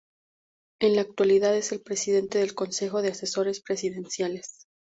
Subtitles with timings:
[0.79, 4.65] En la actualidad es el Presidente del Consejo de Asesores Presidenciales.